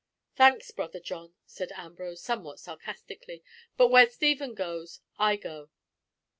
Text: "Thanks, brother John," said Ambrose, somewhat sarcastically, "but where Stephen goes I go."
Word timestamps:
"Thanks, 0.35 0.71
brother 0.71 0.99
John," 0.99 1.35
said 1.45 1.71
Ambrose, 1.73 2.23
somewhat 2.23 2.59
sarcastically, 2.59 3.43
"but 3.77 3.89
where 3.89 4.09
Stephen 4.09 4.55
goes 4.55 4.99
I 5.19 5.35
go." 5.35 5.69